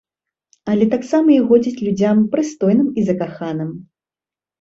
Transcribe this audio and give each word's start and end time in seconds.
Але 0.71 0.85
таксама 0.93 1.29
і 1.35 1.35
годзіць 1.51 1.83
людзям 1.87 2.23
прыстойным 2.31 2.89
і 3.03 3.05
закаханым. 3.11 3.69